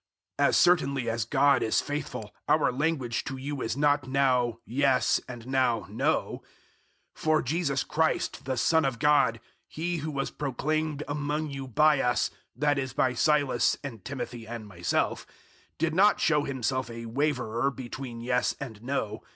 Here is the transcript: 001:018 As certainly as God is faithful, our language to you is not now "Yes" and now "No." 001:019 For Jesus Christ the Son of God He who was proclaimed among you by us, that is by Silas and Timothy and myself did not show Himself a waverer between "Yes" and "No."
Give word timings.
001:018 0.39 0.47
As 0.49 0.57
certainly 0.57 1.09
as 1.11 1.25
God 1.25 1.61
is 1.61 1.79
faithful, 1.79 2.33
our 2.47 2.71
language 2.71 3.23
to 3.25 3.37
you 3.37 3.61
is 3.61 3.77
not 3.77 4.07
now 4.07 4.57
"Yes" 4.65 5.21
and 5.27 5.45
now 5.45 5.85
"No." 5.91 6.41
001:019 7.13 7.17
For 7.17 7.41
Jesus 7.43 7.83
Christ 7.83 8.45
the 8.45 8.57
Son 8.57 8.83
of 8.83 8.97
God 8.97 9.39
He 9.67 9.97
who 9.97 10.09
was 10.09 10.31
proclaimed 10.31 11.03
among 11.07 11.51
you 11.51 11.67
by 11.67 12.01
us, 12.01 12.31
that 12.55 12.79
is 12.79 12.93
by 12.93 13.13
Silas 13.13 13.77
and 13.83 14.03
Timothy 14.03 14.47
and 14.47 14.67
myself 14.67 15.27
did 15.77 15.93
not 15.93 16.19
show 16.19 16.45
Himself 16.45 16.89
a 16.89 17.05
waverer 17.05 17.69
between 17.69 18.21
"Yes" 18.21 18.55
and 18.59 18.81
"No." 18.81 19.21